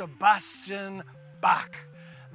[0.00, 1.02] Sebastian
[1.42, 1.76] Bach.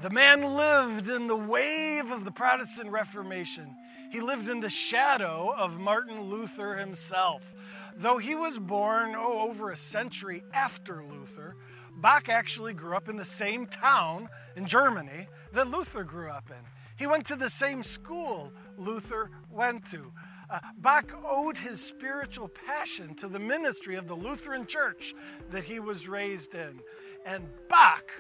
[0.04, 3.76] The man lived in the wave of the Protestant Reformation.
[4.12, 7.56] He lived in the shadow of Martin Luther himself.
[7.98, 11.56] Though he was born oh, over a century after Luther,
[11.96, 16.64] Bach actually grew up in the same town in Germany that Luther grew up in.
[16.98, 20.12] He went to the same school Luther went to.
[20.52, 25.16] Uh, Bach owed his spiritual passion to the ministry of the Lutheran church
[25.50, 26.80] that he was raised in.
[27.26, 28.12] And Bach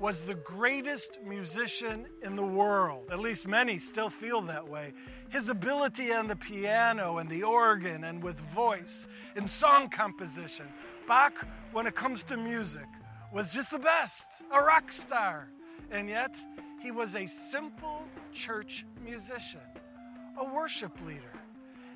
[0.00, 3.08] was the greatest musician in the world.
[3.10, 4.92] At least many still feel that way.
[5.28, 10.66] His ability on the piano and the organ and with voice and song composition.
[11.06, 11.32] Bach,
[11.72, 12.86] when it comes to music,
[13.32, 15.48] was just the best, a rock star.
[15.90, 16.36] And yet,
[16.82, 19.60] he was a simple church musician,
[20.38, 21.32] a worship leader.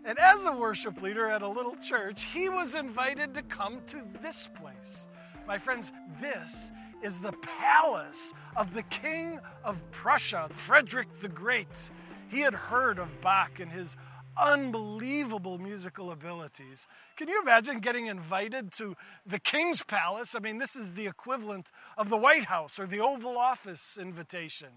[0.04, 4.02] And as a worship leader at a little church, he was invited to come to
[4.22, 5.06] this place.
[5.46, 5.90] My friends,
[6.20, 6.70] this
[7.02, 11.90] is the palace of the King of Prussia, Frederick the Great.
[12.28, 13.96] He had heard of Bach and his
[14.36, 16.86] unbelievable musical abilities.
[17.16, 20.34] Can you imagine getting invited to the King's Palace?
[20.34, 24.68] I mean, this is the equivalent of the White House or the Oval Office invitation.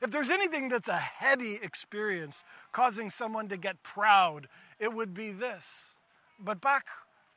[0.00, 2.42] If there's anything that's a heady experience
[2.72, 4.48] causing someone to get proud,
[4.78, 5.96] it would be this.
[6.38, 6.86] But Bach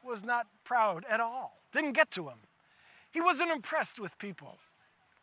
[0.03, 2.39] was not proud at all, didn't get to him.
[3.11, 4.57] He wasn't impressed with people,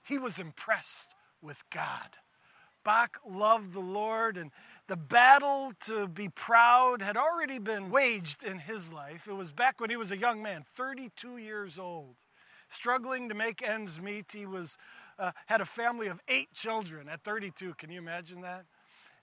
[0.02, 2.16] he was impressed with God.
[2.82, 4.50] Bach loved the Lord, and
[4.88, 9.28] the battle to be proud had already been waged in his life.
[9.28, 12.16] It was back when he was a young man, 32 years old,
[12.68, 14.26] struggling to make ends meet.
[14.32, 14.78] He was,
[15.18, 17.74] uh, had a family of eight children at 32.
[17.74, 18.64] Can you imagine that?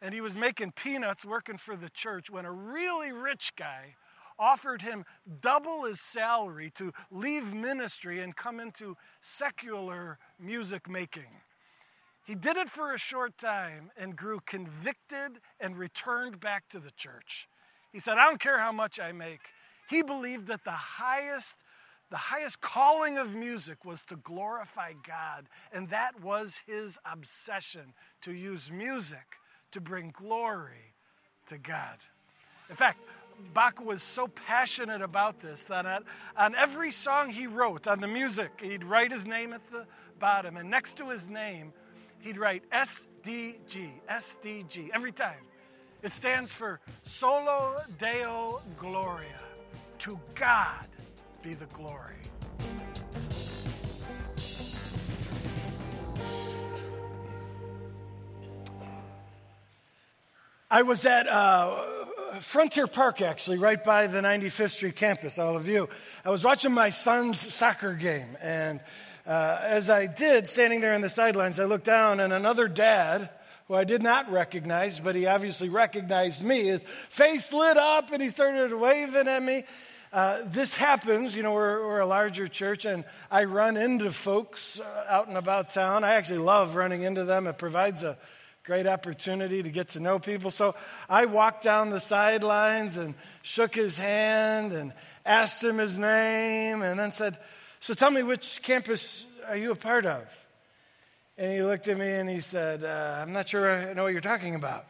[0.03, 3.96] And he was making peanuts working for the church when a really rich guy
[4.39, 5.05] offered him
[5.41, 11.41] double his salary to leave ministry and come into secular music making.
[12.25, 16.91] He did it for a short time and grew convicted and returned back to the
[16.91, 17.47] church.
[17.93, 19.39] He said, I don't care how much I make.
[19.89, 21.55] He believed that the highest
[22.09, 28.31] the highest calling of music was to glorify God, and that was his obsession to
[28.31, 29.35] use music
[29.71, 30.93] to bring glory
[31.47, 31.97] to God.
[32.69, 32.99] In fact,
[33.53, 36.03] Bach was so passionate about this that on,
[36.35, 39.85] on every song he wrote, on the music, he'd write his name at the
[40.19, 41.73] bottom, and next to his name,
[42.19, 45.43] he'd write SDG, SDG, every time.
[46.03, 49.41] It stands for Soli Deo Gloria.
[49.99, 50.87] To God
[51.41, 52.13] be the glory.
[60.69, 61.97] I was at uh,
[62.41, 65.89] Frontier Park, actually, right by the 95th Street campus, all of you.
[66.25, 68.79] I was watching my son's soccer game, and
[69.25, 73.29] uh, as I did, standing there on the sidelines, I looked down, and another dad,
[73.67, 78.21] who I did not recognize, but he obviously recognized me, his face lit up, and
[78.21, 79.63] he started waving at me.
[80.13, 84.79] Uh, this happens, you know, we're, we're, a larger church, and I run into folks
[84.79, 86.03] uh, out and about town.
[86.03, 87.45] I actually love running into them.
[87.45, 88.17] It provides a
[88.67, 90.52] great opportunity to get to know people.
[90.52, 90.75] So
[91.08, 94.91] I walked down the sidelines and shook his hand and
[95.25, 97.37] asked him his name and then said,
[97.79, 100.28] So tell me, which campus are you a part of?
[101.37, 104.11] And he looked at me and he said, uh, I'm not sure I know what
[104.11, 104.85] you're talking about.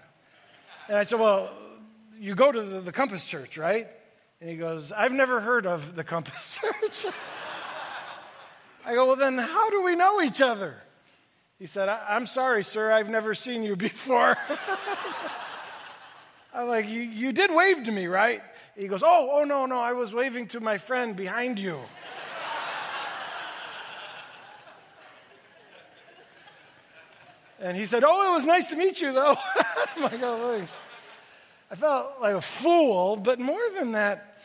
[0.87, 1.53] And I said, Well,
[2.19, 3.87] you go to the, the Compass Church, right?
[4.41, 7.13] And he goes, I've never heard of the Compass Church.
[8.83, 10.81] I go, Well, then how do we know each other?
[11.59, 14.37] He said, I'm sorry, sir, I've never seen you before.
[16.53, 18.41] I'm like, you, you did wave to me, right?
[18.75, 21.79] He goes, Oh, oh, no, no, I was waving to my friend behind you.
[27.59, 29.35] and he said, Oh, it was nice to meet you, though.
[29.95, 30.77] I'm like, Oh, thanks.
[31.71, 34.41] I felt like a fool, but more than that,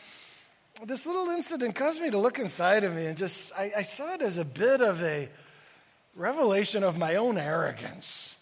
[0.83, 4.15] this little incident caused me to look inside of me and just, I, I saw
[4.15, 5.29] it as a bit of a
[6.15, 8.35] revelation of my own arrogance.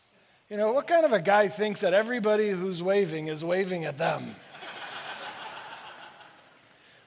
[0.49, 3.97] You know, what kind of a guy thinks that everybody who's waving is waving at
[3.97, 4.25] them?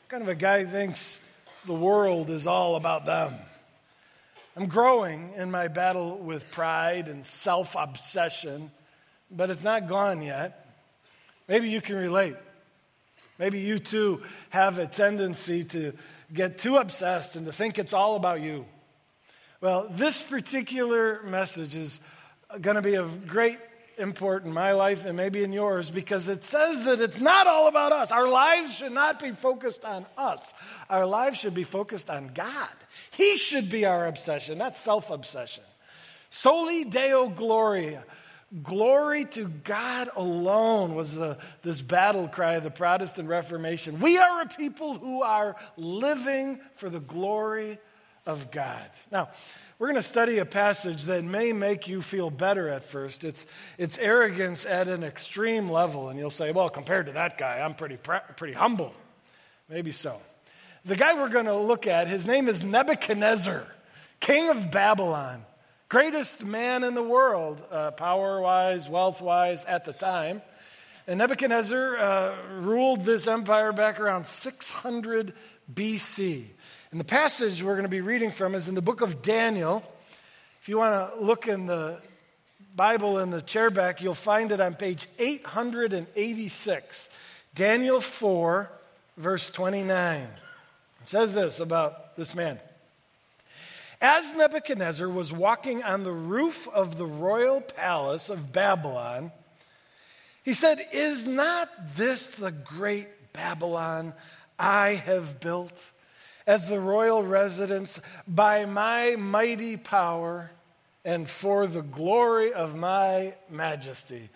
[0.00, 1.20] what kind of a guy thinks
[1.66, 3.34] the world is all about them?
[4.56, 8.70] I'm growing in my battle with pride and self obsession,
[9.30, 10.66] but it's not gone yet.
[11.48, 12.36] Maybe you can relate.
[13.38, 15.92] Maybe you too have a tendency to
[16.32, 18.64] get too obsessed and to think it's all about you.
[19.64, 21.98] Well, this particular message is
[22.60, 23.58] going to be of great
[23.96, 27.66] import in my life and maybe in yours because it says that it's not all
[27.66, 28.12] about us.
[28.12, 30.52] Our lives should not be focused on us,
[30.90, 32.68] our lives should be focused on God.
[33.12, 35.64] He should be our obsession, not self obsession.
[36.28, 38.04] Soli Deo Gloria.
[38.62, 43.98] Glory to God alone was the, this battle cry of the Protestant Reformation.
[43.98, 47.78] We are a people who are living for the glory
[48.26, 48.90] of God.
[49.10, 49.28] Now,
[49.78, 53.24] we're going to study a passage that may make you feel better at first.
[53.24, 53.44] It's,
[53.76, 57.74] it's arrogance at an extreme level, and you'll say, well, compared to that guy, I'm
[57.74, 58.94] pretty, pretty humble.
[59.68, 60.20] Maybe so.
[60.84, 63.66] The guy we're going to look at, his name is Nebuchadnezzar,
[64.20, 65.44] king of Babylon,
[65.88, 70.40] greatest man in the world, uh, power wise, wealth wise, at the time.
[71.06, 75.34] And Nebuchadnezzar uh, ruled this empire back around 600
[75.72, 76.46] BC.
[76.94, 79.82] And the passage we're going to be reading from is in the book of Daniel.
[80.62, 82.00] If you want to look in the
[82.76, 87.08] Bible in the chair back, you'll find it on page 886.
[87.52, 88.70] Daniel 4,
[89.16, 90.20] verse 29.
[90.20, 90.28] It
[91.06, 92.60] says this about this man.
[94.00, 99.32] As Nebuchadnezzar was walking on the roof of the royal palace of Babylon,
[100.44, 104.12] he said, Is not this the great Babylon
[104.60, 105.90] I have built?
[106.46, 110.50] As the royal residence by my mighty power
[111.04, 114.28] and for the glory of my majesty.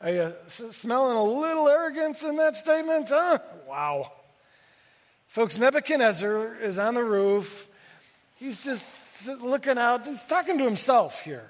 [0.00, 3.08] Are you smelling a little arrogance in that statement?
[3.08, 3.38] Huh?
[3.68, 4.12] Wow.
[5.28, 7.68] Folks, Nebuchadnezzar is on the roof.
[8.36, 10.06] He's just looking out.
[10.06, 11.48] He's talking to himself here.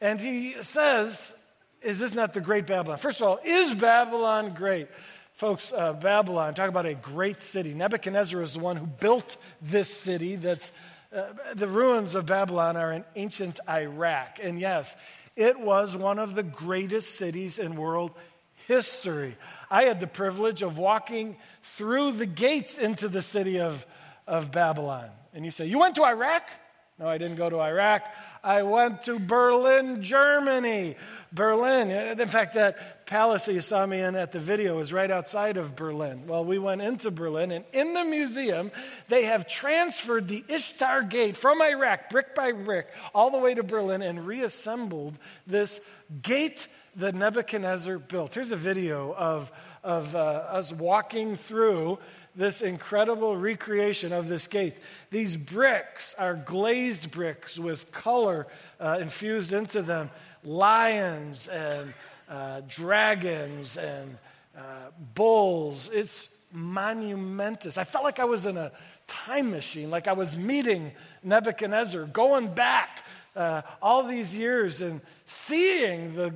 [0.00, 1.34] And he says,
[1.82, 2.98] Is this not the great Babylon?
[2.98, 4.88] First of all, is Babylon great?
[5.38, 7.72] Folks, uh, Babylon, talk about a great city.
[7.72, 10.34] Nebuchadnezzar is the one who built this city.
[10.34, 10.72] That's
[11.14, 14.40] uh, the ruins of Babylon are in ancient Iraq.
[14.42, 14.96] And yes,
[15.36, 18.10] it was one of the greatest cities in world
[18.66, 19.36] history.
[19.70, 23.86] I had the privilege of walking through the gates into the city of,
[24.26, 25.08] of Babylon.
[25.34, 26.50] And you say, You went to Iraq?
[26.98, 28.02] No, I didn't go to Iraq.
[28.42, 30.96] I went to Berlin, Germany.
[31.32, 35.10] Berlin, in fact, that palace that you saw me in at the video is right
[35.10, 36.26] outside of Berlin.
[36.26, 38.70] Well, we went into Berlin, and in the museum,
[39.08, 43.62] they have transferred the Ishtar Gate from Iraq, brick by brick, all the way to
[43.62, 45.80] Berlin and reassembled this
[46.22, 48.34] gate that Nebuchadnezzar built.
[48.34, 49.50] Here's a video of,
[49.82, 51.98] of uh, us walking through
[52.36, 54.76] this incredible recreation of this gate.
[55.10, 58.46] These bricks are glazed bricks with color
[58.78, 60.10] uh, infused into them
[60.44, 61.94] lions and
[62.28, 64.18] uh, dragons and
[64.56, 64.60] uh,
[65.14, 65.90] bulls.
[65.92, 67.78] It's monumentous.
[67.78, 68.72] I felt like I was in a
[69.06, 73.04] time machine, like I was meeting Nebuchadnezzar, going back
[73.36, 76.34] uh, all these years and seeing the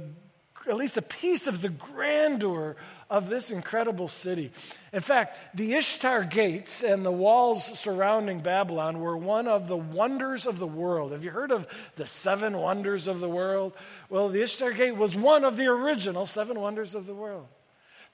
[0.69, 2.76] at least a piece of the grandeur
[3.12, 4.50] of this incredible city.
[4.90, 10.47] In fact, the Ishtar gates and the walls surrounding Babylon were one of the wonders
[10.47, 11.12] of the world.
[11.12, 13.75] Have you heard of the seven wonders of the world?
[14.09, 17.49] Well, the Ishtar gate was one of the original seven wonders of the world.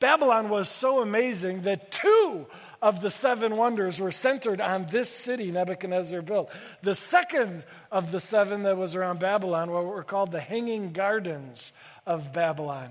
[0.00, 2.49] Babylon was so amazing that two
[2.83, 6.50] of the seven wonders were centered on this city Nebuchadnezzar built.
[6.83, 11.71] The second of the seven that was around Babylon what were called the Hanging Gardens
[12.05, 12.90] of Babylon.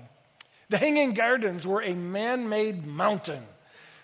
[0.68, 3.42] The Hanging Gardens were a man made mountain.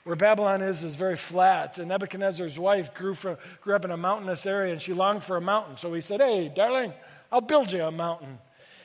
[0.04, 3.97] Where Babylon is is very flat, and Nebuchadnezzar's wife grew, from, grew up in a
[3.97, 5.78] mountainous area, and she longed for a mountain.
[5.78, 6.92] So he said, Hey, darling,
[7.33, 8.38] I'll build you a mountain.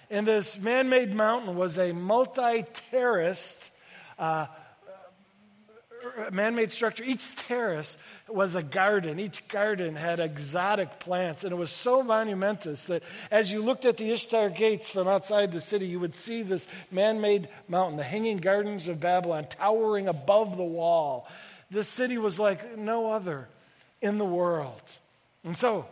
[0.10, 3.72] And this man made mountain was a multi terraced
[4.18, 4.48] uh,
[6.32, 7.04] man made structure.
[7.04, 9.20] Each terrace was a garden.
[9.20, 11.44] Each garden had exotic plants.
[11.44, 15.52] And it was so monumentous that as you looked at the Ishtar gates from outside
[15.52, 20.08] the city, you would see this man made mountain, the hanging gardens of Babylon, towering
[20.08, 21.28] above the wall.
[21.72, 23.48] This city was like no other
[24.02, 24.82] in the world.
[25.44, 25.86] And so,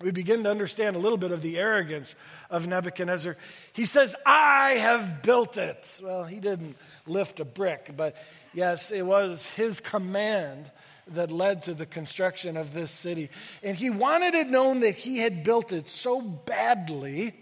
[0.00, 2.14] we begin to understand a little bit of the arrogance
[2.48, 3.36] of Nebuchadnezzar.
[3.74, 6.00] He says, I have built it.
[6.02, 8.16] Well, he didn't lift a brick, but
[8.52, 10.70] yes, it was his command
[11.08, 13.30] that led to the construction of this city.
[13.62, 17.34] And he wanted it known that he had built it so badly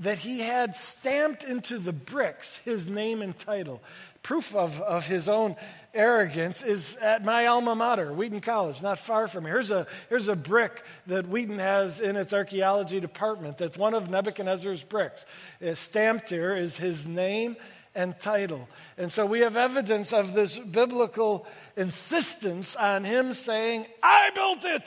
[0.00, 3.82] that he had stamped into the bricks his name and title.
[4.22, 5.56] Proof of, of his own
[5.92, 9.54] arrogance is at my alma mater, Wheaton College, not far from here.
[9.54, 14.08] Here's a, here's a brick that Wheaton has in its archaeology department that's one of
[14.08, 15.26] Nebuchadnezzar's bricks.
[15.60, 17.56] It's stamped here is his name
[17.98, 18.68] and title.
[18.96, 21.44] And so we have evidence of this biblical
[21.76, 24.86] insistence on him saying, I built it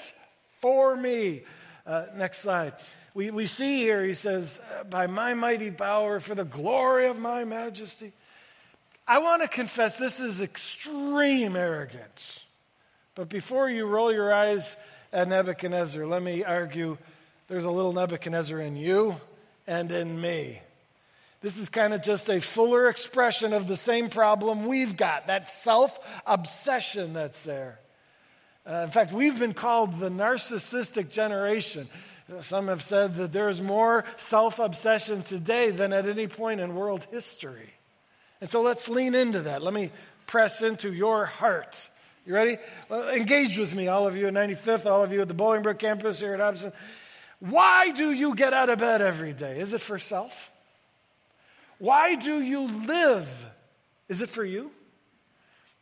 [0.61, 1.41] for me.
[1.85, 2.73] Uh, next slide.
[3.13, 7.43] We, we see here, he says, by my mighty power, for the glory of my
[7.43, 8.13] majesty.
[9.05, 12.45] I want to confess this is extreme arrogance.
[13.15, 14.77] But before you roll your eyes
[15.11, 16.97] at Nebuchadnezzar, let me argue
[17.49, 19.19] there's a little Nebuchadnezzar in you
[19.67, 20.61] and in me.
[21.41, 25.49] This is kind of just a fuller expression of the same problem we've got that
[25.49, 27.79] self obsession that's there.
[28.69, 31.89] Uh, in fact, we've been called the narcissistic generation.
[32.41, 36.75] Some have said that there is more self obsession today than at any point in
[36.75, 37.73] world history.
[38.39, 39.63] And so let's lean into that.
[39.63, 39.91] Let me
[40.27, 41.89] press into your heart.
[42.25, 42.59] You ready?
[42.87, 45.79] Well, engage with me, all of you at 95th, all of you at the Bolingbrook
[45.79, 46.71] campus here at Hobson.
[47.39, 49.59] Why do you get out of bed every day?
[49.59, 50.50] Is it for self?
[51.81, 53.27] Why do you live?
[54.07, 54.69] Is it for you?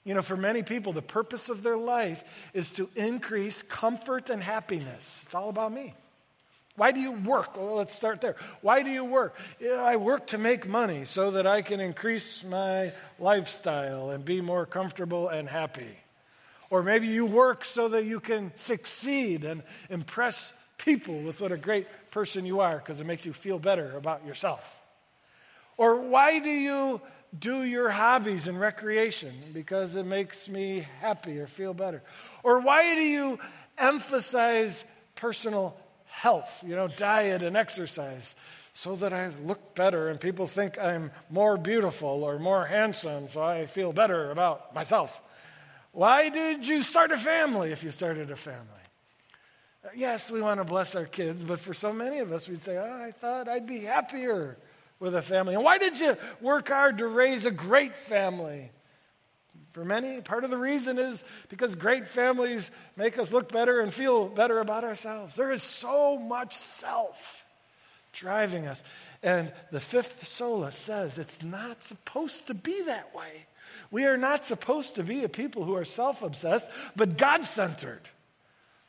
[0.05, 4.41] You know, for many people, the purpose of their life is to increase comfort and
[4.41, 5.23] happiness.
[5.25, 5.93] It's all about me.
[6.77, 7.57] Why do you work?
[7.57, 8.37] Well, let's start there.
[8.61, 9.35] Why do you work?
[9.59, 14.39] Yeah, I work to make money so that I can increase my lifestyle and be
[14.39, 15.97] more comfortable and happy.
[16.69, 21.57] Or maybe you work so that you can succeed and impress people with what a
[21.57, 24.78] great person you are because it makes you feel better about yourself.
[25.79, 26.99] Or why do you
[27.39, 29.31] do your hobbies and recreation?
[29.53, 32.03] Because it makes me happy or feel better.
[32.43, 33.39] Or why do you
[33.77, 34.83] emphasize
[35.15, 38.35] personal health, you know, diet and exercise,
[38.73, 43.41] so that I look better and people think I'm more beautiful or more handsome, so
[43.41, 45.21] I feel better about myself.
[45.93, 48.65] Why did you start a family if you started a family?
[49.95, 52.77] Yes, we want to bless our kids, but for so many of us, we'd say,
[52.77, 54.57] oh, I thought I'd be happier
[54.99, 55.55] with a family.
[55.55, 58.71] And why did you work hard to raise a great family?
[59.71, 63.93] For many, part of the reason is because great families make us look better and
[63.93, 65.35] feel better about ourselves.
[65.35, 67.45] There is so much self
[68.13, 68.83] driving us.
[69.21, 73.45] And the fifth sola says it's not supposed to be that way.
[73.91, 78.01] We are not supposed to be a people who are self obsessed, but God centered.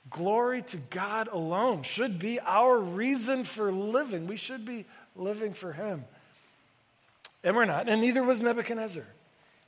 [0.09, 4.27] Glory to God alone should be our reason for living.
[4.27, 4.87] We should be
[5.17, 6.05] living for Him.
[7.43, 7.89] And we're not.
[7.89, 9.05] And neither was Nebuchadnezzar.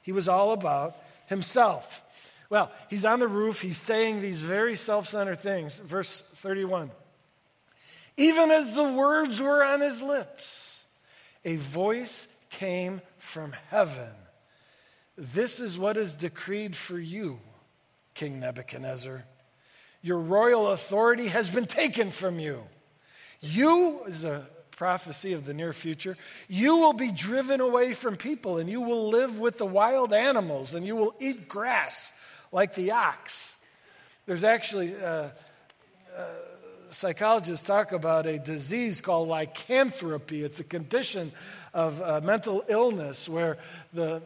[0.02, 0.94] He was all about
[1.26, 2.04] himself.
[2.50, 3.60] Well, he's on the roof.
[3.62, 5.78] He's saying these very self centered things.
[5.78, 6.90] Verse 31.
[8.18, 10.80] Even as the words were on his lips,
[11.44, 14.10] a voice came from heaven.
[15.16, 17.38] This is what is decreed for you,
[18.14, 19.24] King Nebuchadnezzar.
[20.02, 22.64] Your royal authority has been taken from you.
[23.40, 24.46] You, is a
[24.82, 26.16] prophecy of the near future,
[26.48, 30.74] you will be driven away from people and you will live with the wild animals
[30.74, 32.12] and you will eat grass
[32.50, 33.54] like the ox.
[34.26, 35.28] There's actually, uh, uh,
[36.90, 40.42] psychologists talk about a disease called lycanthropy.
[40.42, 41.30] It's a condition
[41.72, 43.58] of uh, mental illness where
[43.92, 44.20] the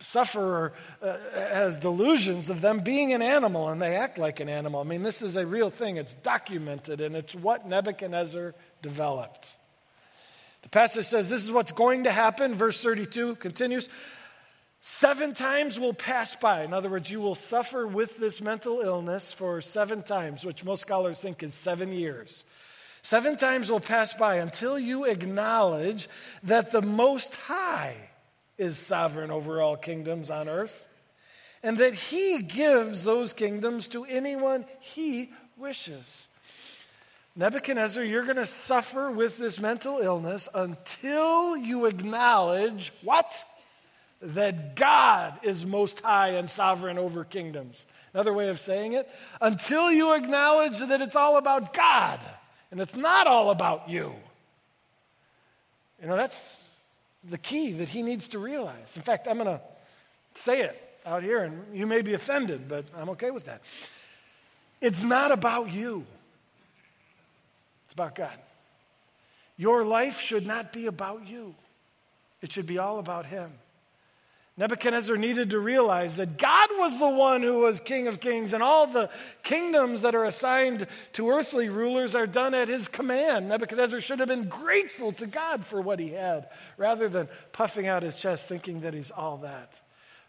[0.00, 4.80] sufferer uh, has delusions of them being an animal and they act like an animal.
[4.80, 5.96] I mean, this is a real thing.
[5.96, 9.56] It's documented and it's what Nebuchadnezzar developed.
[10.64, 12.54] The passage says this is what's going to happen.
[12.54, 13.88] Verse 32 continues
[14.86, 16.62] Seven times will pass by.
[16.62, 20.82] In other words, you will suffer with this mental illness for seven times, which most
[20.82, 22.44] scholars think is seven years.
[23.00, 26.06] Seven times will pass by until you acknowledge
[26.42, 27.96] that the Most High
[28.58, 30.86] is sovereign over all kingdoms on earth
[31.62, 36.28] and that He gives those kingdoms to anyone He wishes.
[37.36, 43.44] Nebuchadnezzar, you're going to suffer with this mental illness until you acknowledge what?
[44.22, 47.86] That God is most high and sovereign over kingdoms.
[48.12, 49.08] Another way of saying it,
[49.40, 52.20] until you acknowledge that it's all about God
[52.70, 54.14] and it's not all about you.
[56.00, 56.68] You know, that's
[57.28, 58.96] the key that he needs to realize.
[58.96, 59.60] In fact, I'm going to
[60.34, 63.60] say it out here, and you may be offended, but I'm okay with that.
[64.80, 66.06] It's not about you
[67.92, 68.36] about God.
[69.56, 71.54] Your life should not be about you,
[72.42, 73.52] it should be all about Him.
[74.56, 78.62] Nebuchadnezzar needed to realize that God was the one who was King of Kings, and
[78.62, 79.10] all the
[79.42, 83.48] kingdoms that are assigned to earthly rulers are done at his command.
[83.48, 88.04] Nebuchadnezzar should have been grateful to God for what he had, rather than puffing out
[88.04, 89.80] his chest thinking that he's all that.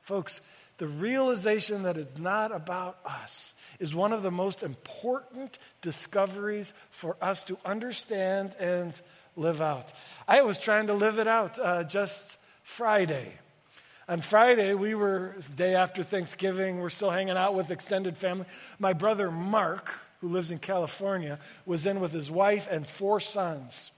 [0.01, 0.41] Folks,
[0.79, 7.17] the realization that it's not about us is one of the most important discoveries for
[7.21, 8.99] us to understand and
[9.35, 9.91] live out.
[10.27, 13.33] I was trying to live it out uh, just Friday.
[14.07, 18.45] On Friday, we were, day after Thanksgiving, we're still hanging out with extended family.
[18.77, 19.91] My brother Mark,
[20.21, 23.91] who lives in California, was in with his wife and four sons.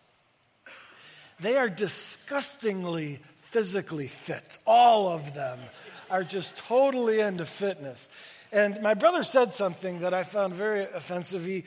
[1.39, 3.19] They are disgustingly
[3.51, 4.57] physically fit.
[4.65, 5.59] All of them
[6.09, 8.09] are just totally into fitness.
[8.51, 11.43] And my brother said something that I found very offensive.
[11.43, 11.65] He,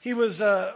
[0.00, 0.72] he was, uh,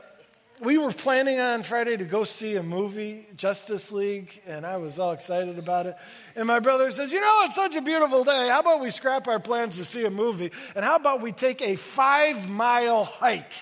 [0.61, 4.99] we were planning on Friday to go see a movie, Justice League, and I was
[4.99, 5.97] all excited about it.
[6.35, 8.49] And my brother says, You know, it's such a beautiful day.
[8.49, 10.51] How about we scrap our plans to see a movie?
[10.75, 13.53] And how about we take a five mile hike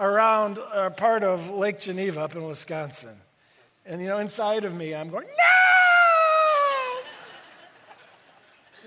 [0.00, 3.16] around a part of Lake Geneva up in Wisconsin?
[3.84, 5.81] And, you know, inside of me, I'm going, No!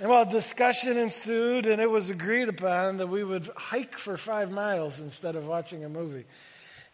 [0.02, 4.52] And well, discussion ensued, and it was agreed upon that we would hike for five
[4.52, 6.26] miles instead of watching a movie.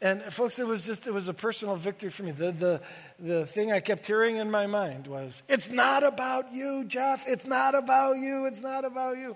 [0.02, 2.32] And folks, it was just it was a personal victory for me.
[2.32, 2.82] The the
[3.20, 7.28] the thing I kept hearing in my mind was, "It's not about you, Jeff.
[7.28, 8.46] It's not about you.
[8.46, 9.36] It's not about you."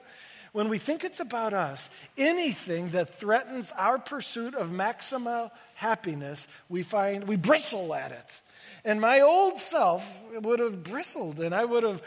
[0.51, 6.81] When we think it's about us, anything that threatens our pursuit of maximal happiness, we
[6.81, 8.41] find we bristle at it.
[8.85, 12.03] And my old self would have bristled, and I would have,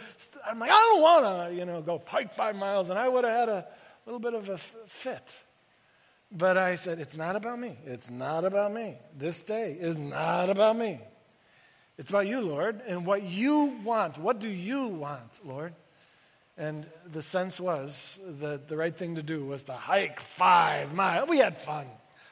[0.47, 3.25] I'm like, I don't want to, you know, go hike five miles, and I would
[3.25, 3.67] have had a
[4.07, 5.37] little bit of a fit.
[6.31, 7.77] But I said, it's not about me.
[7.85, 8.95] It's not about me.
[9.17, 11.01] This day is not about me.
[11.99, 14.17] It's about you, Lord, and what you want.
[14.17, 15.75] What do you want, Lord?
[16.57, 21.29] And the sense was that the right thing to do was to hike five miles.
[21.29, 21.87] We had fun.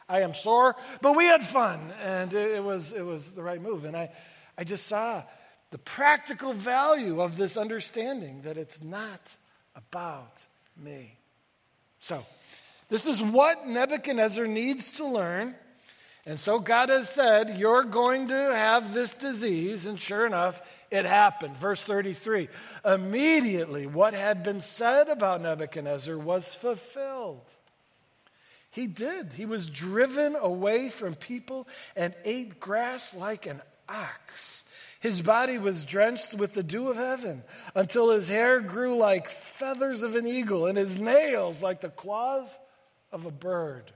[0.09, 3.61] I am sore, but we had fun, and it, it was, it was the right
[3.61, 3.85] move.
[3.85, 4.11] And I,
[4.57, 5.23] I just saw
[5.71, 9.21] the practical value of this understanding that it's not
[9.75, 10.45] about
[10.77, 11.19] me.
[12.01, 12.25] So,
[12.89, 15.55] this is what Nebuchadnezzar needs to learn.
[16.25, 19.87] And so God has said, You're going to have this disease.
[19.87, 21.57] And sure enough, it happened.
[21.57, 22.49] Verse 33
[22.85, 27.45] Immediately, what had been said about Nebuchadnezzar was fulfilled.
[28.71, 29.33] He did.
[29.33, 34.65] He was driven away from people and ate grass like an ox.
[35.01, 37.43] His body was drenched with the dew of heaven
[37.75, 42.49] until his hair grew like feathers of an eagle and his nails like the claws
[43.13, 43.93] of a bird.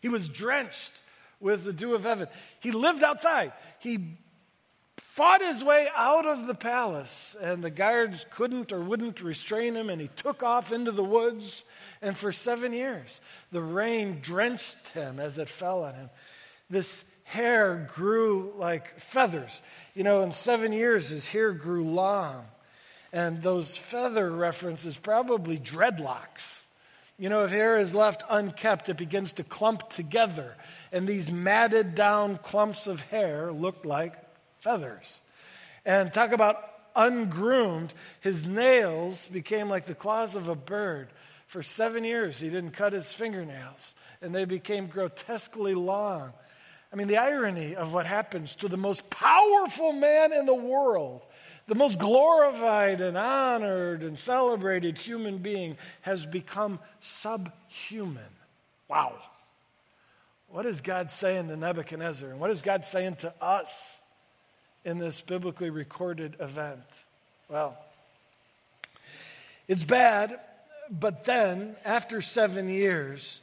[0.00, 1.02] He was drenched
[1.40, 2.28] with the dew of heaven.
[2.60, 3.52] He lived outside.
[3.78, 4.16] He
[4.96, 9.90] fought his way out of the palace, and the guards couldn't or wouldn't restrain him,
[9.90, 11.64] and he took off into the woods.
[12.00, 13.20] And for seven years,
[13.50, 16.10] the rain drenched him as it fell on him.
[16.70, 19.62] This hair grew like feathers.
[19.94, 22.44] You know, in seven years, his hair grew long.
[23.12, 26.62] And those feather references, probably dreadlocks.
[27.18, 30.54] You know, if hair is left unkept, it begins to clump together.
[30.90, 34.14] And these matted down clumps of hair look like
[34.60, 35.20] feathers.
[35.84, 36.62] And talk about
[36.96, 41.08] ungroomed, his nails became like the claws of a bird.
[41.46, 46.32] For seven years, he didn't cut his fingernails, and they became grotesquely long.
[46.92, 51.22] I mean, the irony of what happens to the most powerful man in the world,
[51.66, 58.22] the most glorified and honored and celebrated human being, has become subhuman.
[58.88, 59.16] Wow.
[60.48, 62.30] What is God saying to Nebuchadnezzar?
[62.30, 63.98] And what is God saying to us
[64.82, 66.80] in this biblically recorded event?
[67.50, 67.76] Well,
[69.66, 70.40] it's bad,
[70.90, 73.42] but then, after seven years,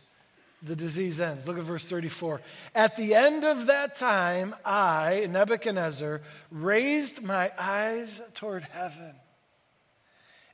[0.65, 1.47] the disease ends.
[1.47, 2.41] Look at verse 34.
[2.73, 9.13] At the end of that time, I, Nebuchadnezzar, raised my eyes toward heaven,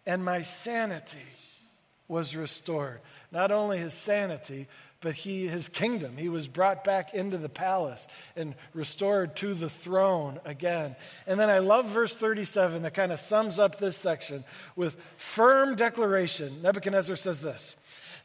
[0.05, 1.17] and my sanity
[2.07, 2.99] was restored.
[3.31, 4.67] Not only his sanity,
[4.99, 6.17] but he, his kingdom.
[6.17, 10.95] He was brought back into the palace and restored to the throne again.
[11.25, 14.43] And then I love verse 37 that kind of sums up this section
[14.75, 16.61] with firm declaration.
[16.61, 17.75] Nebuchadnezzar says this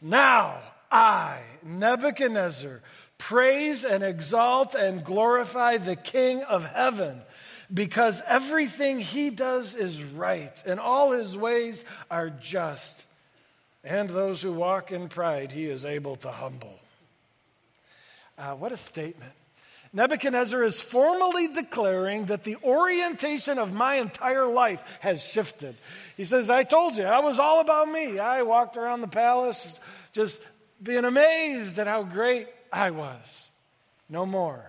[0.02, 0.60] Now
[0.96, 2.80] I, Nebuchadnezzar,
[3.18, 7.20] praise and exalt and glorify the King of heaven
[7.72, 13.04] because everything he does is right and all his ways are just.
[13.84, 16.80] And those who walk in pride, he is able to humble.
[18.38, 19.32] Uh, what a statement.
[19.92, 25.76] Nebuchadnezzar is formally declaring that the orientation of my entire life has shifted.
[26.16, 28.18] He says, I told you, I was all about me.
[28.18, 29.78] I walked around the palace
[30.12, 30.40] just
[30.82, 33.48] being amazed at how great I was.
[34.08, 34.64] No more.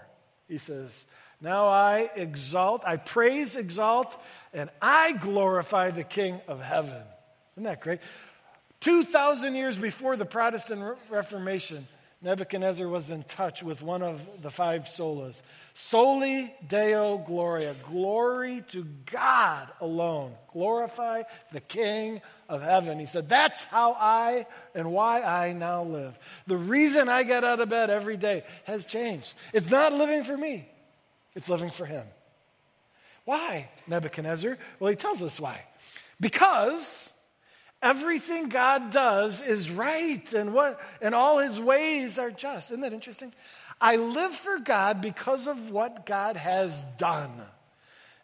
[0.48, 1.06] He says,
[1.42, 4.18] Now I exalt, I praise, exalt,
[4.54, 7.04] and I glorify the King of heaven.
[7.54, 8.00] Isn't that great?
[8.82, 11.88] 2,000 years before the Protestant Reformation,
[12.20, 15.44] Nebuchadnezzar was in touch with one of the five solas.
[15.76, 17.76] Soli Deo Gloria.
[17.88, 20.34] Glory to God alone.
[20.52, 22.98] Glorify the King of heaven.
[22.98, 26.18] He said, That's how I and why I now live.
[26.48, 29.36] The reason I get out of bed every day has changed.
[29.54, 30.68] It's not living for me,
[31.36, 32.06] it's living for Him.
[33.26, 34.58] Why, Nebuchadnezzar?
[34.80, 35.62] Well, he tells us why.
[36.20, 37.10] Because
[37.82, 42.72] everything God does is right and what and all his ways are just.
[42.72, 43.34] Isn't that interesting?
[43.80, 47.32] I live for God because of what God has done.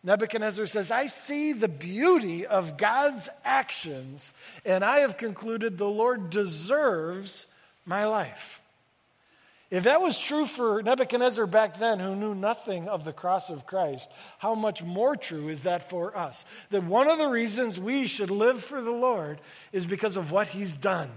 [0.04, 4.34] Nebuchadnezzar says, I see the beauty of God's actions,
[4.66, 7.48] and I have concluded the Lord deserves
[7.86, 8.62] my life.
[9.74, 13.66] If that was true for Nebuchadnezzar back then, who knew nothing of the cross of
[13.66, 14.08] Christ,
[14.38, 16.46] how much more true is that for us?
[16.70, 20.48] That one of the reasons we should live for the Lord is because of what
[20.48, 21.10] he's done.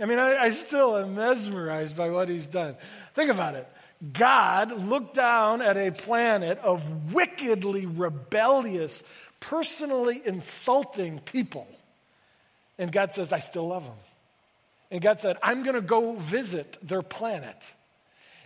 [0.00, 2.76] I mean, I, I still am mesmerized by what he's done.
[3.14, 3.68] Think about it.
[4.10, 9.02] God looked down at a planet of wickedly rebellious,
[9.40, 11.68] personally insulting people.
[12.78, 13.96] And God says, I still love them.
[14.94, 17.56] And God said, I'm going to go visit their planet.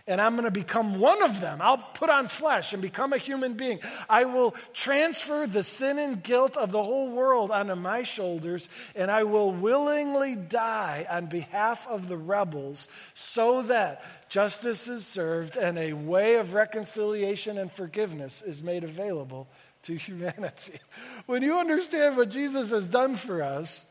[0.07, 1.59] And I'm going to become one of them.
[1.61, 3.81] I'll put on flesh and become a human being.
[4.09, 9.11] I will transfer the sin and guilt of the whole world onto my shoulders, and
[9.11, 15.77] I will willingly die on behalf of the rebels so that justice is served and
[15.77, 19.47] a way of reconciliation and forgiveness is made available
[19.83, 20.79] to humanity.
[21.27, 23.85] When you understand what Jesus has done for us,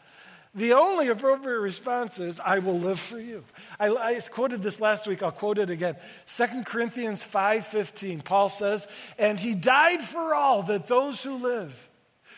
[0.58, 3.44] the only appropriate response is, I will live for you.
[3.78, 5.22] I, I, quoted this last week.
[5.22, 5.96] I'll quote it again.
[6.36, 8.86] 2 Corinthians 5.15, Paul says,
[9.18, 11.88] And he died for all, that those who live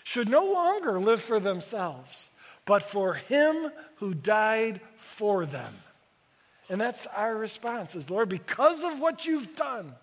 [0.04, 2.30] should no longer live for themselves,
[2.64, 5.74] but for him who died for them.
[6.68, 9.94] And that's our response is, Lord, because of what you've done,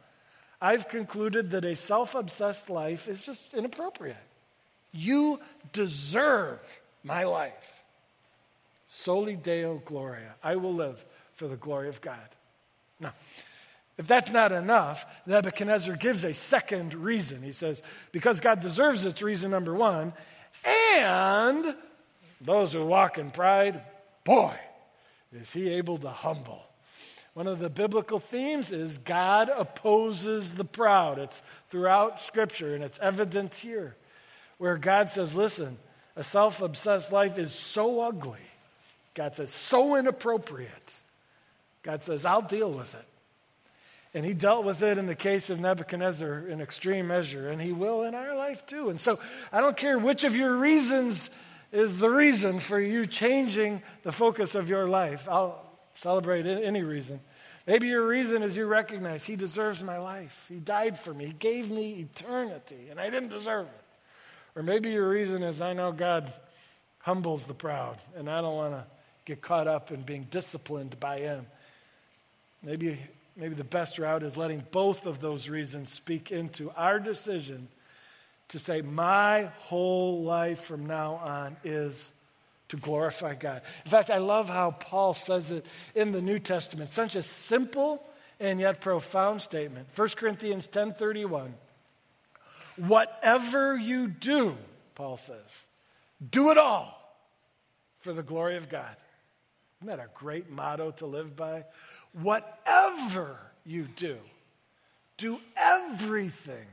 [0.61, 4.17] I've concluded that a self-obsessed life is just inappropriate.
[4.91, 5.39] You
[5.71, 6.59] deserve
[7.03, 7.76] my life.
[8.87, 10.35] Soli Deo Gloria.
[10.43, 11.03] I will live
[11.35, 12.17] for the glory of God.
[12.99, 13.13] Now,
[13.97, 17.41] if that's not enough, Nebuchadnezzar gives a second reason.
[17.41, 20.13] He says, because God deserves it's reason number one,
[20.65, 21.75] and
[22.41, 23.81] those who walk in pride,
[24.23, 24.53] boy,
[25.33, 26.63] is he able to humble.
[27.33, 31.19] One of the biblical themes is God opposes the proud.
[31.19, 33.95] It's throughout Scripture, and it's evident here,
[34.57, 35.77] where God says, listen,
[36.15, 38.39] a self obsessed life is so ugly
[39.17, 40.93] God says, so inappropriate.
[41.81, 43.05] God says, I'll deal with it.
[44.13, 47.71] And he dealt with it in the case of Nebuchadnezzar in extreme measure, and he
[47.71, 48.89] will in our life too.
[48.89, 49.19] And so
[49.51, 51.31] I don't care which of your reasons
[51.71, 55.27] is the reason for you changing the focus of your life.
[55.27, 57.19] I'll celebrate any reason.
[57.65, 60.45] Maybe your reason is you recognize he deserves my life.
[60.47, 61.25] He died for me.
[61.25, 63.83] He gave me eternity, and I didn't deserve it.
[64.55, 66.31] Or maybe your reason is I know God
[66.99, 68.85] humbles the proud, and I don't want to
[69.27, 71.45] get caught up in being disciplined by Him.
[72.63, 72.97] Maybe,
[73.35, 77.67] maybe the best route is letting both of those reasons speak into our decision
[78.49, 82.11] to say, My whole life from now on is
[82.69, 83.61] to glorify God.
[83.83, 86.91] In fact, I love how Paul says it in the New Testament.
[86.91, 88.01] Such a simple
[88.39, 89.87] and yet profound statement.
[89.93, 91.53] 1 Corinthians 10:31.
[92.77, 94.55] Whatever you do,
[94.95, 95.65] Paul says,
[96.31, 96.93] do it all
[97.99, 98.95] for the glory of God.
[99.79, 101.65] Isn't that a great motto to live by?
[102.13, 104.17] Whatever you do,
[105.17, 106.65] do everything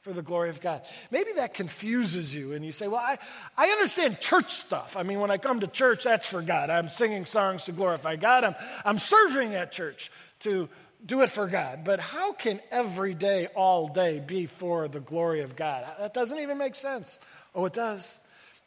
[0.00, 0.82] for the glory of God.
[1.10, 3.18] Maybe that confuses you, and you say, Well, I,
[3.56, 4.96] I understand church stuff.
[4.96, 6.70] I mean, when I come to church, that's for God.
[6.70, 10.68] I'm singing songs to glorify God, I'm, I'm serving at church to
[11.06, 11.84] do it for God.
[11.84, 15.86] But how can every day, all day, be for the glory of God?
[15.98, 17.18] That doesn't even make sense.
[17.54, 18.20] Oh, it does.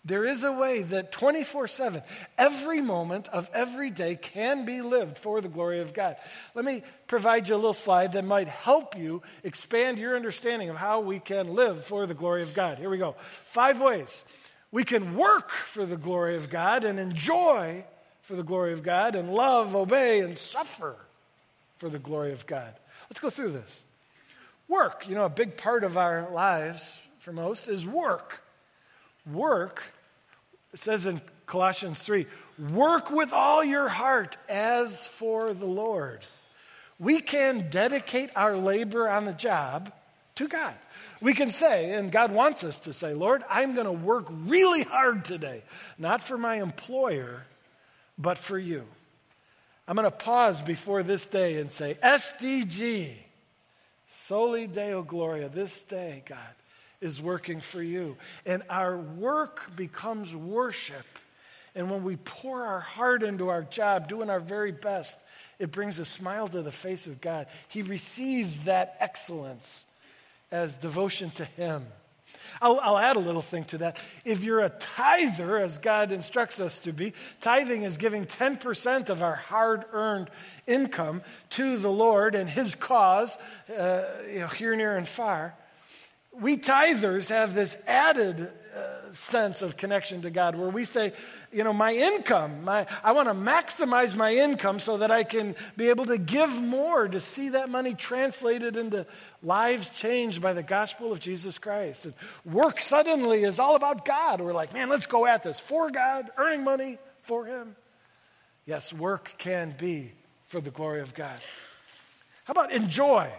[0.08, 2.02] There is a way that 24 7,
[2.38, 6.16] every moment of every day can be lived for the glory of God.
[6.56, 10.78] Let me provide you a little slide that might help you expand your understanding of
[10.78, 12.78] how we can live for the glory of God.
[12.78, 13.18] Here we go.
[13.44, 14.24] Five ways
[14.72, 17.84] we can work for the glory of God and enjoy
[18.22, 20.96] for the glory of God and love, obey, and suffer
[21.76, 22.74] for the glory of God.
[23.10, 23.84] Let's go through this.
[24.70, 28.42] Work, you know, a big part of our lives for most is work.
[29.30, 29.84] Work
[30.74, 32.28] it says in Colossians 3
[32.72, 36.26] work with all your heart as for the Lord.
[37.00, 39.94] We can dedicate our labor on the job
[40.36, 40.74] to God.
[41.22, 44.84] We can say, and God wants us to say, Lord, I'm going to work really
[44.84, 45.64] hard today,
[45.98, 47.46] not for my employer,
[48.18, 48.84] but for you.
[49.88, 53.14] I'm going to pause before this day and say, SDG,
[54.08, 56.38] Soli Deo Gloria, this day, God,
[57.02, 58.18] is working for you.
[58.46, 61.06] And our work becomes worship.
[61.76, 65.16] And when we pour our heart into our job, doing our very best,
[65.60, 67.48] it brings a smile to the face of God.
[67.68, 69.86] He receives that excellence
[70.52, 71.86] as devotion to Him.
[72.62, 73.98] I'll, I'll, add a little thing to that.
[74.24, 79.22] If you're a tither, as God instructs us to be, tithing is giving 10% of
[79.22, 80.30] our hard earned
[80.66, 83.38] income to the Lord and His cause,
[83.70, 85.56] uh, you know, here, near, and far.
[86.40, 91.14] We tithers have this added uh, sense of connection to God where we say,
[91.52, 95.56] you know, my income, my, I want to maximize my income so that I can
[95.76, 99.08] be able to give more to see that money translated into
[99.42, 102.06] lives changed by the gospel of Jesus Christ.
[102.06, 102.14] And
[102.46, 104.42] work suddenly is all about God.
[104.42, 107.76] We're like, man, let's go at this for God, earning money for Him.
[108.66, 110.12] Yes, work can be
[110.48, 111.40] for the glory of God.
[112.44, 113.32] How about enjoy?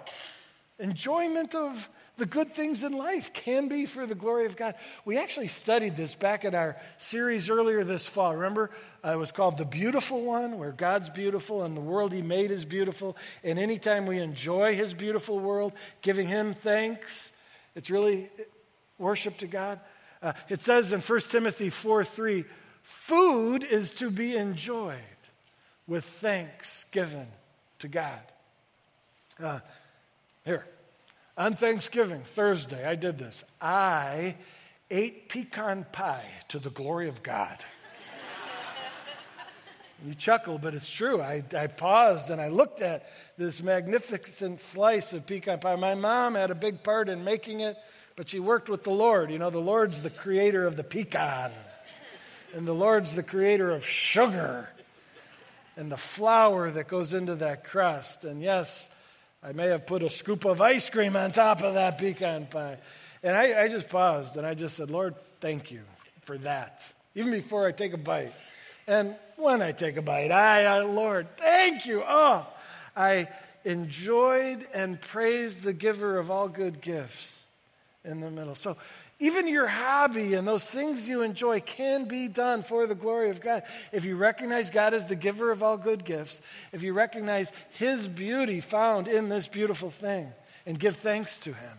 [0.79, 4.75] Enjoyment of the good things in life can be for the glory of God.
[5.05, 8.35] We actually studied this back in our series earlier this fall.
[8.35, 8.71] Remember,
[9.05, 12.51] uh, it was called The Beautiful One, where God's beautiful and the world He made
[12.51, 13.17] is beautiful.
[13.45, 17.33] And anytime we enjoy His beautiful world, giving Him thanks,
[17.77, 18.29] it's really
[18.99, 19.79] worship to God.
[20.21, 22.45] Uh, it says in 1 Timothy 4 3,
[22.83, 24.97] food is to be enjoyed
[25.87, 27.29] with thanks given
[27.79, 28.21] to God.
[29.41, 29.61] Uh,
[30.45, 30.65] here.
[31.39, 33.45] On Thanksgiving, Thursday, I did this.
[33.61, 34.35] I
[34.91, 37.57] ate pecan pie to the glory of God.
[40.05, 41.23] you chuckle, but it's true.
[41.23, 45.77] I, I paused and I looked at this magnificent slice of pecan pie.
[45.77, 47.77] My mom had a big part in making it,
[48.17, 49.31] but she worked with the Lord.
[49.31, 51.53] You know, the Lord's the creator of the pecan,
[52.53, 54.69] and the Lord's the creator of sugar
[55.77, 58.25] and the flour that goes into that crust.
[58.25, 58.91] And yes,
[59.43, 62.79] I may have put a scoop of ice cream on top of that pecan pie.
[63.23, 65.83] And I, I just paused and I just said, Lord, thank you
[66.23, 68.33] for that, even before I take a bite.
[68.87, 72.03] And when I take a bite, I, uh, Lord, thank you.
[72.07, 72.47] Oh,
[72.97, 73.29] I
[73.65, 77.47] enjoyed and praised the giver of all good gifts
[78.05, 78.55] in the middle.
[78.55, 78.77] So
[79.21, 83.41] even your hobby and those things you enjoy can be done for the glory of
[83.41, 83.65] God.
[83.91, 86.41] If you recognize God as the giver of all good gifts,
[86.73, 90.33] if you recognize His beauty found in this beautiful thing
[90.67, 91.79] and give thanks to Him,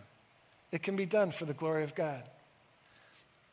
[0.70, 2.22] it can be done for the glory of God.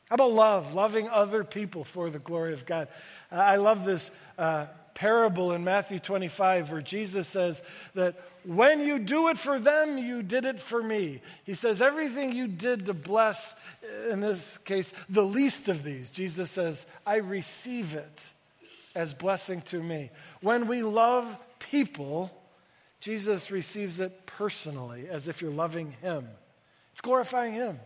[0.10, 0.74] How about love?
[0.74, 2.88] Loving other people for the glory of God.
[3.32, 7.62] I love this uh, parable in Matthew 25 where Jesus says
[7.94, 8.16] that
[8.46, 11.22] when you do it for them, you did it for me.
[11.44, 13.56] He says, everything you did to bless,
[14.10, 18.32] in this case, the least of these, Jesus says, I receive it
[18.96, 20.10] as blessing to me.
[20.42, 22.32] When we love people,
[23.02, 26.28] Jesus receives it personally, as if you're loving Him.
[26.94, 27.80] It's glorifying Him.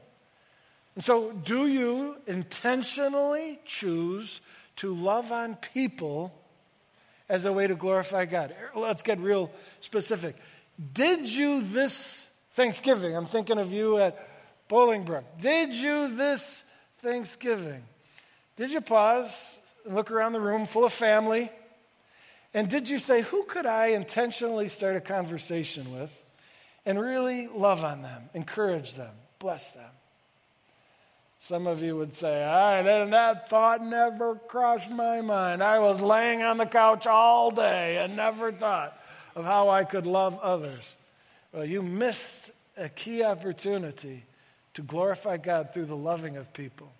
[0.96, 4.42] And so, do you intentionally choose
[4.78, 6.34] to love on people
[7.30, 8.54] as a way to glorify God?
[8.76, 10.36] Let's get real specific.
[10.94, 14.28] Did you this Thanksgiving, I'm thinking of you at
[14.70, 16.64] Bolingbrook, did you this
[17.00, 17.84] Thanksgiving,
[18.58, 21.50] did you pause and look around the room full of family?
[22.54, 26.12] And did you say, who could I intentionally start a conversation with
[26.86, 29.90] and really love on them, encourage them, bless them?
[31.42, 35.64] Some of you would say, I, that thought never crossed my mind.
[35.64, 38.96] I was laying on the couch all day and never thought
[39.36, 40.96] of how I could love others.
[41.52, 44.24] Well, you missed a key opportunity
[44.76, 46.94] to glorify God through the loving of people.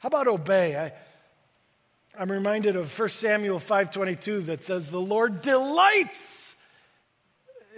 [0.00, 0.76] How about obey?
[0.76, 0.92] I,
[2.20, 6.54] I'm reminded of 1 Samuel 5:22 that says the Lord delights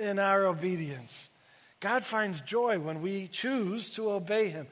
[0.01, 1.29] in our obedience.
[1.81, 4.67] God finds joy when we choose to obey him.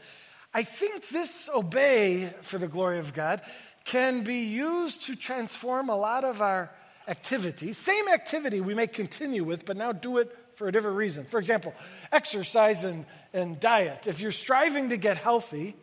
[0.52, 3.42] I think this obey for the glory of God
[3.84, 6.70] can be used to transform a lot of our
[7.06, 11.24] activity, same activity we may continue with, but now do it for a different reason.
[11.24, 11.74] For example,
[12.10, 14.06] exercise and, and diet.
[14.06, 15.76] If you're striving to get healthy,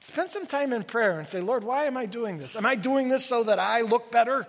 [0.00, 2.56] spend some time in prayer and say, Lord, why am I doing this?
[2.56, 4.46] Am I doing this so that I look better?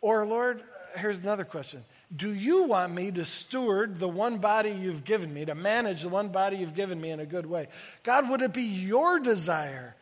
[0.00, 0.62] Or, Lord,
[0.96, 1.84] here's another question
[2.14, 6.10] Do you want me to steward the one body you've given me, to manage the
[6.10, 7.68] one body you've given me in a good way?
[8.02, 9.94] God, would it be your desire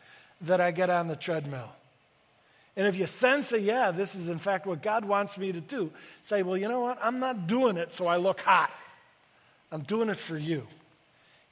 [0.42, 1.70] that I get on the treadmill?
[2.76, 5.60] And if you sense that, yeah, this is in fact what God wants me to
[5.60, 5.90] do,
[6.22, 6.98] say, well, you know what?
[7.02, 8.70] I'm not doing it so I look hot.
[9.70, 10.66] I'm doing it for you.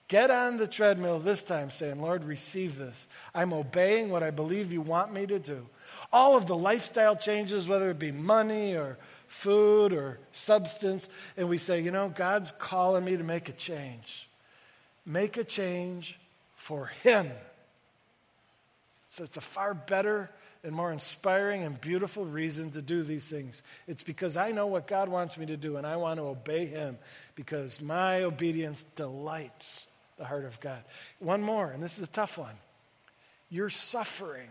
[0.09, 3.07] Get on the treadmill this time saying, Lord, receive this.
[3.35, 5.67] I'm obeying what I believe you want me to do.
[6.11, 8.97] All of the lifestyle changes, whether it be money or
[9.29, 14.29] food or substance, and we say, you know, God's calling me to make a change.
[15.07, 16.19] Make a change
[16.57, 17.31] for Him.
[19.09, 20.31] So it's a far better
[20.65, 23.63] and more inspiring and beautiful reason to do these things.
[23.87, 26.67] It's because I know what God wants me to do and I want to obey
[26.67, 26.99] Him
[27.37, 29.87] because my obedience delights
[30.17, 30.83] the heart of God.
[31.21, 32.57] One more, and this is a tough one.
[33.51, 34.51] Your suffering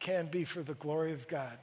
[0.00, 1.58] can be for the glory of God.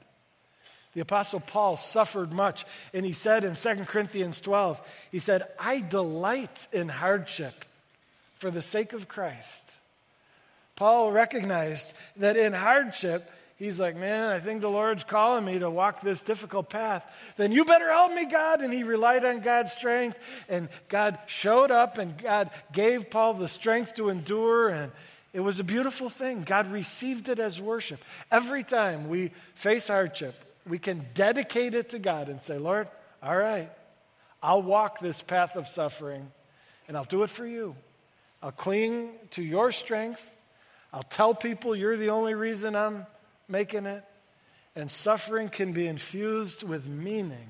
[0.94, 5.80] The Apostle Paul suffered much, and he said in 2 Corinthians 12, he said, I
[5.80, 7.64] delight in hardship
[8.34, 9.76] for the sake of Christ.
[10.76, 15.70] Paul recognized that in hardship, he's like, Man, I think the Lord's calling me to
[15.70, 17.04] walk this difficult path.
[17.36, 18.60] Then you better help me, God.
[18.62, 23.48] And he relied on God's strength, and God showed up, and God gave Paul the
[23.48, 24.68] strength to endure.
[24.68, 24.92] And
[25.32, 26.42] it was a beautiful thing.
[26.42, 28.02] God received it as worship.
[28.30, 30.34] Every time we face hardship,
[30.66, 32.88] we can dedicate it to God and say, Lord,
[33.22, 33.70] all right,
[34.42, 36.30] I'll walk this path of suffering,
[36.88, 37.76] and I'll do it for you.
[38.42, 40.28] I'll cling to your strength.
[40.92, 43.06] I'll tell people you're the only reason I'm
[43.48, 44.04] making it.
[44.74, 47.48] And suffering can be infused with meaning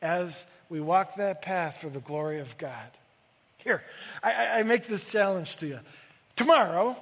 [0.00, 2.90] as we walk that path for the glory of God.
[3.58, 3.82] Here,
[4.22, 5.80] I, I make this challenge to you.
[6.36, 6.96] Tomorrow,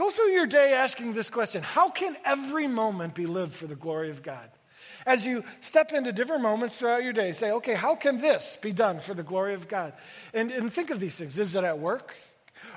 [0.00, 3.76] go through your day asking this question How can every moment be lived for the
[3.76, 4.48] glory of God?
[5.04, 8.72] As you step into different moments throughout your day, say, okay, how can this be
[8.72, 9.92] done for the glory of God?
[10.34, 11.38] And, and think of these things.
[11.38, 12.14] Is it at work?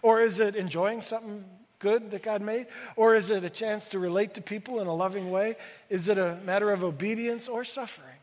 [0.01, 1.43] Or is it enjoying something
[1.79, 2.67] good that God made?
[2.95, 5.55] Or is it a chance to relate to people in a loving way?
[5.89, 8.19] Is it a matter of obedience or suffering?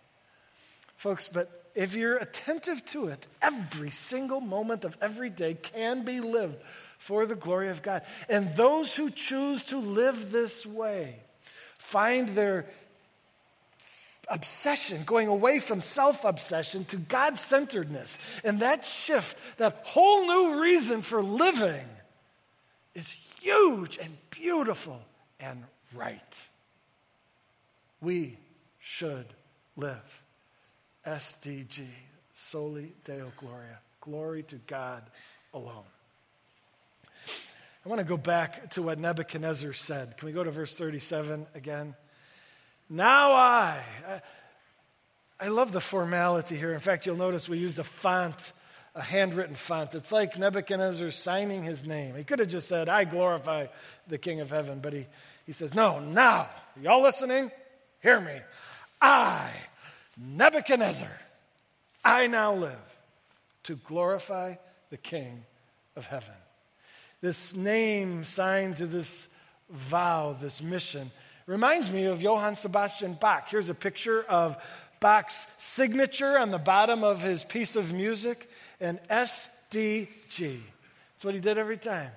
[0.97, 6.21] Folks, but if you're attentive to it, every single moment of every day can be
[6.21, 6.57] lived
[7.01, 8.03] for the glory of God.
[8.29, 11.17] And those who choose to live this way
[11.79, 12.67] find their
[14.29, 18.19] obsession, going away from self obsession to God centeredness.
[18.45, 21.87] And that shift, that whole new reason for living,
[22.95, 25.01] is huge and beautiful
[25.41, 26.49] and right.
[28.03, 28.37] We
[28.79, 29.27] should
[29.75, 30.23] live.
[31.07, 31.87] SDG,
[32.35, 33.79] Soli Deo Gloria.
[34.03, 35.03] Glory to God
[35.55, 35.85] alone.
[37.85, 40.17] I want to go back to what Nebuchadnezzar said.
[40.19, 41.95] Can we go to verse 37 again?
[42.89, 43.83] Now I.
[45.43, 46.75] I love the formality here.
[46.75, 48.53] In fact, you'll notice we used a font,
[48.95, 49.95] a handwritten font.
[49.95, 52.15] It's like Nebuchadnezzar signing his name.
[52.15, 53.69] He could have just said, I glorify
[54.07, 55.07] the King of heaven, but he,
[55.47, 56.49] he says, No, now.
[56.81, 57.51] Y'all listening?
[58.03, 58.39] Hear me.
[59.01, 59.51] I,
[60.19, 61.21] Nebuchadnezzar,
[62.05, 62.79] I now live
[63.65, 64.57] to glorify
[64.91, 65.45] the King
[65.97, 66.35] of heaven.
[67.21, 69.29] This name signed to this
[69.71, 71.11] vow, this mission,
[71.51, 73.49] Reminds me of Johann Sebastian Bach.
[73.51, 74.57] Here's a picture of
[75.01, 78.49] Bach's signature on the bottom of his piece of music,
[78.81, 80.09] an SDG.
[80.29, 82.13] That's what he did every time.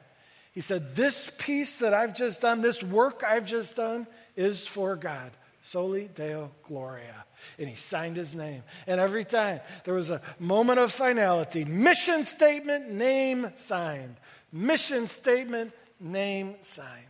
[0.52, 4.96] He said, This piece that I've just done, this work I've just done, is for
[4.96, 5.32] God.
[5.64, 7.26] Soli Deo Gloria.
[7.58, 8.62] And he signed his name.
[8.86, 14.16] And every time there was a moment of finality mission statement, name signed.
[14.54, 17.08] Mission statement, name signed.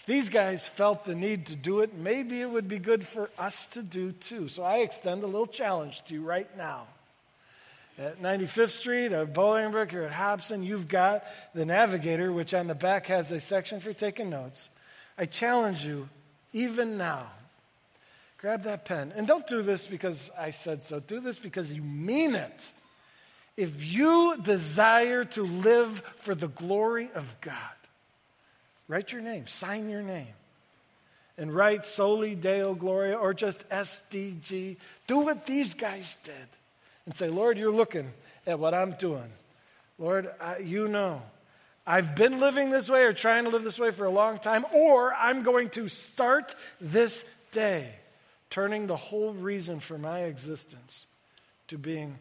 [0.00, 3.30] If these guys felt the need to do it, maybe it would be good for
[3.38, 4.48] us to do too.
[4.48, 6.86] So I extend a little challenge to you right now.
[7.98, 11.22] At 95th Street, at Bolingbrook, or at Hobson, you've got
[11.54, 14.70] the Navigator, which on the back has a section for taking notes.
[15.18, 16.08] I challenge you,
[16.54, 17.26] even now,
[18.38, 19.12] grab that pen.
[19.14, 22.72] And don't do this because I said so, do this because you mean it.
[23.56, 27.56] If you desire to live for the glory of God,
[28.92, 30.34] Write your name, sign your name.
[31.38, 34.76] And write Soli Deo Gloria or just SDG.
[35.06, 36.34] Do what these guys did.
[37.06, 38.12] And say, Lord, you're looking
[38.46, 39.30] at what I'm doing.
[39.98, 41.22] Lord, I, you know.
[41.86, 44.66] I've been living this way or trying to live this way for a long time,
[44.74, 47.94] or I'm going to start this day
[48.50, 51.06] turning the whole reason for my existence
[51.68, 52.18] to being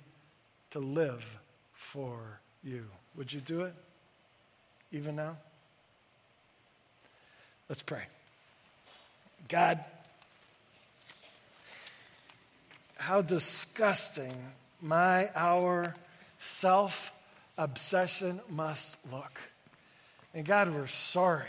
[0.71, 1.39] to live
[1.73, 2.85] for you.
[3.15, 3.73] Would you do it
[4.91, 5.37] even now?
[7.69, 8.03] Let's pray.
[9.47, 9.83] God,
[12.97, 14.33] how disgusting
[14.81, 15.95] my, our
[16.39, 17.11] self
[17.57, 19.39] obsession must look.
[20.33, 21.47] And God, we're sorry.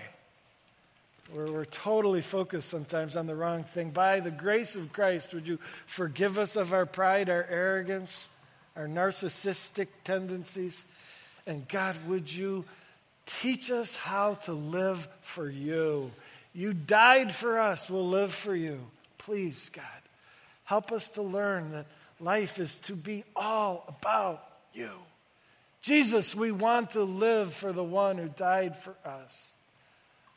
[1.33, 3.91] We're, we're totally focused sometimes on the wrong thing.
[3.91, 8.29] By the grace of Christ, would you forgive us of our pride, our arrogance,
[8.77, 10.85] our narcissistic tendencies?
[11.47, 12.64] And God, would you
[13.27, 16.11] teach us how to live for you?
[16.55, 18.81] You died for us, we'll live for you.
[19.18, 19.85] Please, God,
[20.64, 21.87] help us to learn that
[22.20, 24.91] life is to be all about you.
[25.81, 29.55] Jesus, we want to live for the one who died for us.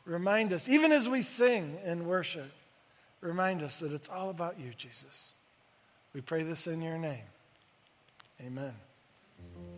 [0.04, 2.50] Remind us, even as we sing and worship,
[3.20, 5.30] remind us that it's all about you, Jesus.
[6.14, 7.24] We pray this in your name.
[8.40, 8.74] Amen.
[9.40, 9.75] Mm.